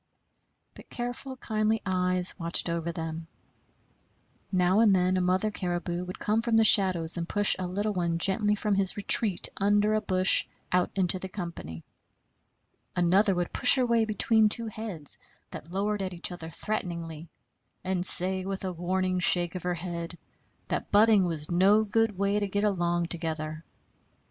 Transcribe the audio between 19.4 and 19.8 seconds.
of her